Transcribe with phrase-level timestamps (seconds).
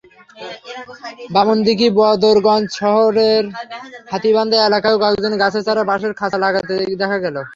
[1.33, 3.43] বামনদিঘী-বদরগঞ্জ সড়কের
[4.11, 7.35] হাতিবান্ধা এলাকায়ও কয়েকজনকে গাছের চারায় বাঁশের খাঁচা লাগাতে দেখা গেল।